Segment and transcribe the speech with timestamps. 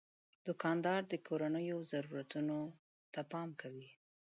[0.47, 2.57] دوکاندار د کورنیو ضرورتونو
[3.13, 3.89] ته پام کوي.